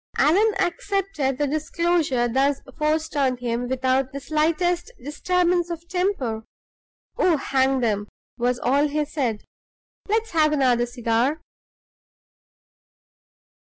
Allan 0.17 0.55
accepted 0.59 1.37
the 1.37 1.45
disclosure 1.45 2.27
thus 2.27 2.59
forced 2.75 3.15
on 3.15 3.37
him 3.37 3.67
without 3.69 4.11
the 4.11 4.19
slightest 4.19 4.91
disturbance 5.03 5.69
of 5.69 5.87
temper. 5.87 6.43
"Oh, 7.19 7.37
hang 7.37 7.83
'em!" 7.83 8.07
was 8.35 8.57
all 8.57 8.87
he 8.87 9.05
said. 9.05 9.43
"Let's 10.09 10.31
have 10.31 10.53
another 10.53 10.87
cigar." 10.87 11.39